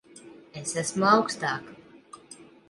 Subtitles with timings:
[0.61, 1.69] Es esmu augstāk.